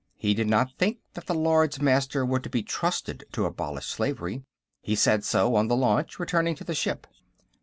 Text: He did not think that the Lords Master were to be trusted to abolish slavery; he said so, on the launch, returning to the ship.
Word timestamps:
He 0.15 0.33
did 0.33 0.47
not 0.47 0.75
think 0.79 0.97
that 1.13 1.27
the 1.27 1.35
Lords 1.35 1.79
Master 1.79 2.25
were 2.25 2.39
to 2.39 2.49
be 2.49 2.63
trusted 2.63 3.23
to 3.33 3.45
abolish 3.45 3.85
slavery; 3.85 4.41
he 4.81 4.95
said 4.95 5.23
so, 5.23 5.53
on 5.55 5.67
the 5.67 5.75
launch, 5.75 6.17
returning 6.17 6.55
to 6.55 6.63
the 6.63 6.73
ship. 6.73 7.05